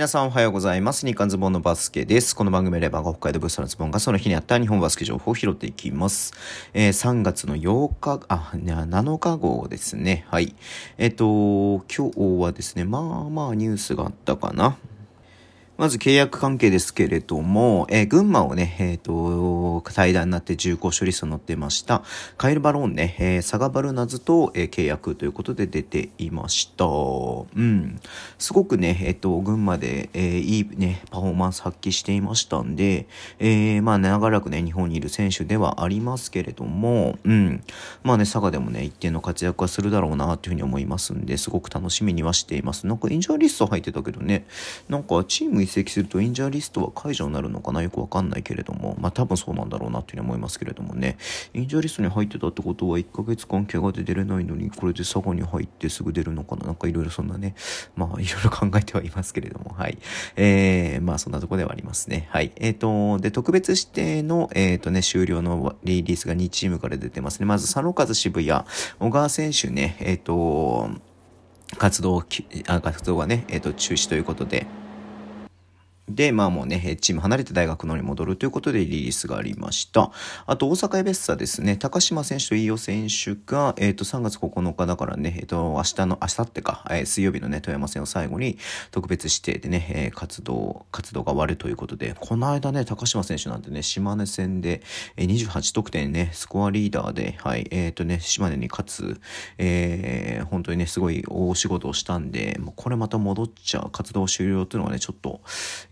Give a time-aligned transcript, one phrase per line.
[0.00, 1.04] 皆さんおはようございます。
[1.04, 2.34] 日刊ズボンのバスケです。
[2.34, 6.32] この番組では北海道ブースのズボンがその日にあった日本バスケ情報を拾っていきます。
[6.72, 10.24] えー、3月の8日、あ、7日号ですね。
[10.30, 10.54] はい。
[10.96, 14.78] えっ、ー、と、今日はですね、まあまあニュースがあったかな。
[15.80, 22.02] まず契約関係ですけれども、えー、群馬をね、えっ、ー、と、対談になって重厚処理数載ってました。
[22.36, 26.84] カイル・バローンね、えー、サガバルナズと、えー、契約ということで出ていました。
[26.84, 27.98] うん。
[28.38, 33.06] すごくね、えっ、ー、と、群馬で、えー、いいね、パフォーマンス発揮していましたんで、
[33.38, 37.64] えー、まあ、長らくね、日本にいる選手ではありますけれども、うん。
[38.02, 42.86] まあね、佐賀でもね、一定の活躍はするだろうな、というふうに思いますんで、すごく楽しみにはしています。
[42.86, 44.44] なんか、インジャーリスト入ってたけどね、
[44.90, 47.82] なんか、チーム籍するとインジャーリストは解除になるのかな？
[47.82, 51.16] よくわかんないけれども、まあ多分そうなんだろうなっていうふうに思いますけれどもね、
[51.54, 56.66] インジャーリストに入ってたってことは1ヶ月間怪我で出れないのに、これで佐賀に入ってすぐ出るのかな？
[56.66, 57.54] なんかいろいろそんなね、
[57.96, 59.98] まあいろいろ考えてはいますけれども、はい。
[60.36, 62.28] えー、まあそんなとこではありますね。
[62.30, 62.52] はい。
[62.56, 62.78] えっ、ー、
[63.16, 67.46] と、で、特別指定の、えっ、ー、とね、終了のリリースが2チームから出てますね。
[67.46, 68.64] まず、佐野和渋谷、
[68.98, 70.90] 小川選手ね、えっ、ー、と、
[71.78, 72.24] 活動、
[72.64, 74.66] 活動がね、えっ、と、中止ということで、
[76.14, 80.10] で、まあもうね、チーム離れて大学のに戻るということでリリースがありました。
[80.46, 88.58] あと、大阪エベッサですね、高島選手と飯尾選手が、えっ、ー、と、3月9日だからね、えっ、ー、と、明日の、明後日か、えー、水曜日のね、富山戦を最後に
[88.90, 94.82] 特別指定でね、えー、活動、活動が終わるということで、この間ね、高島選手なんてね、島根戦で、
[95.16, 99.20] えー、28得点ね、スコアリーダーで、はい、えっ、とね、島根に勝つ、
[99.58, 105.40] えー、本当にね、すごい大仕事をしたんで、もうこれまた戻っちゃう、活動終了っていうのはね、ちょっと、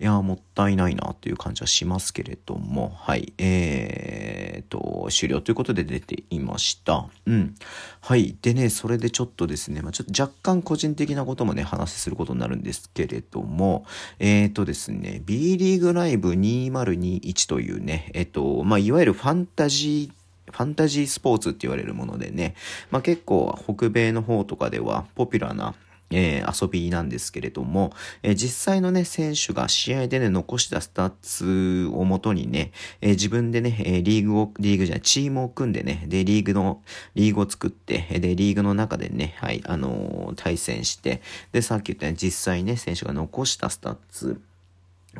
[0.00, 7.08] いや、やもったいないなっていう感じはしますけれども、はい、えーと、終了ということで出ていました。
[7.26, 7.54] うん。
[8.00, 8.36] はい。
[8.40, 13.84] でね、それでちょっとですね、まあ、ちょっと若干個人的なこともね、話することになるんですけれども、
[14.18, 20.18] えーとですね、B リーグライブ2021というね、えっ、と、まあ、いわゆるファンタジー
[20.50, 22.54] ファンタジースポーツって言われるものでね、
[22.90, 25.74] まあ、結構北米の方とかではポピュラーな
[26.10, 27.92] えー、遊びなんですけれども、
[28.22, 36.82] えー、実際のね、選手が試合でね、残したスタッツをもとにね、えー、自分でね、えリーグを、リーグじゃない、チームを組んでね、で、リーグの、
[37.14, 41.20] リーグを作って、で、リーグの中でね、はい、あの対戦して、
[41.52, 44.40] で、さっき言ったように実際ね、選手が残したスタッツ、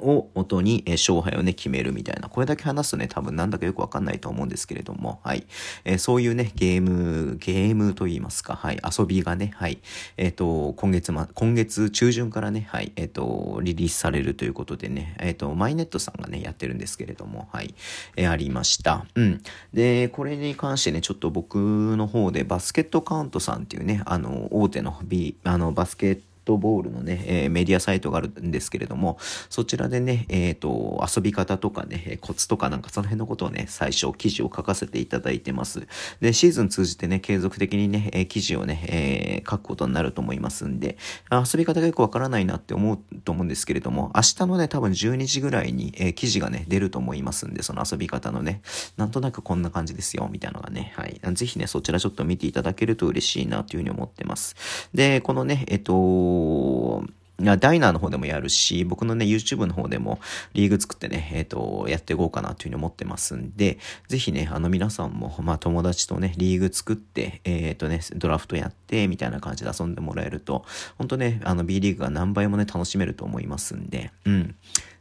[0.00, 2.28] を元に、え勝敗をね、決めるみたいな。
[2.28, 5.46] これだけ話すとね、多分なんだかよくわかんないと思うんですけれども、はい。
[5.84, 8.80] えー、そういうね、ゲーム、ゲームと言いますか、はい。
[8.98, 9.78] 遊びがね、はい。
[10.16, 12.92] えっ、ー、と、今月ま、今月中旬からね、はい。
[12.96, 17.74] えっ、ー、と、リリースされるということでね、えっ、と、マイネットさんがね、やってるんですけれども、はい。
[18.16, 19.06] えありました。
[19.14, 19.42] うん。
[19.72, 21.56] で、これに関してね、ちょっと僕
[21.96, 29.18] の方でバスケットカウントさんっていうね、あの、大手の B、あの、バスケットトボールのね、えー、メディアサイトがあるんですけれども、
[29.50, 35.86] そちらでね、えっ、ー、と、遊び方とかね、コツとかなんかその辺のことをね、最初記事を書かせていただいてます。
[36.20, 40.96] で、シーズン通じてね、継続的にね、記事をね、えー、書くことになると思いますんで、
[41.30, 42.98] 遊び方がよくわからないなって思う
[43.28, 48.62] と思うんですけれども、明日のね、多分12時ぐらいに、えー、記事がね、出ると思いますんで、その遊び方のね、
[48.96, 51.20] なんとなくこんな感じですよ、みたいなのがね、はい。
[51.34, 54.56] ぜひね、そちらちょっと見ていただけると嬉しいなというふうに思ってます。
[54.94, 57.04] で、このね、えっと、
[57.40, 60.18] ダイナーの方でもやるし、僕のね、YouTube の方でも
[60.54, 63.78] リーグ作ってね、えっ、ー、と、やっていこうかなというふうに思ってますんで、
[64.08, 70.64] ぜひね、あの皆さんも、まあ友達とね、リーグ作って、えっ、ー、とね、ドラフトやって、みたいな感じで遊んでもらえると、
[70.96, 74.56] 本当ね、あの B リーグが何倍もね、楽しめると思いますんで、うん。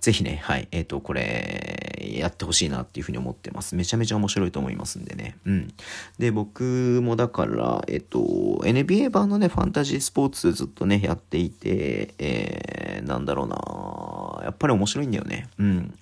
[0.00, 3.74] ぜひね、はい、えっ、ー、と、これ、やってほしいなっていうふうに思ってます。
[3.74, 5.36] めちゃめちゃ面白いと思いますんでね。
[5.44, 5.74] うん。
[6.18, 13.56] で、僕もだから、えっ、と、NBA 版のね、ファンタジースポーツずっとね、やっていて、えー、なんだろうな
[14.42, 15.48] やっぱり面白いんだよね。
[15.58, 15.94] うん。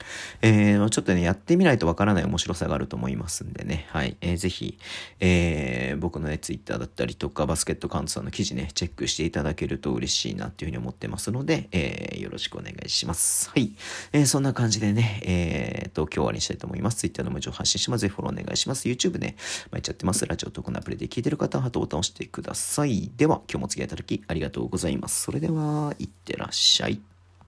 [0.42, 3.86] えー、ちょっとね、やってみないとわからない面白さがあると思いますんでね。
[3.90, 4.16] はい。
[4.20, 4.78] えー、ぜひ、
[5.20, 13.50] えー、僕のね、Twitter だったりとか、バスケットカウントさんの記事ね、チェックしていただけると嬉しいなっていうふうに思ってますので、えー、よろしくお願いします。
[13.50, 13.72] はい。
[14.12, 16.96] えー、そんな感じでね、えー、と、今日終わりにしたいと思います。
[16.98, 18.02] Twitter の文字を発信します。
[18.02, 18.88] ぜひフォローお願いします。
[18.88, 19.36] YouTube ね、
[19.70, 20.26] 毎日やってます。
[20.26, 23.10] ラジオトークのアプリで聞いてる方はハートボタンを押してください。
[23.16, 25.22] では、今日もお付き合いいただきありがとうございます。
[25.22, 27.09] それでは、いってらっしゃい。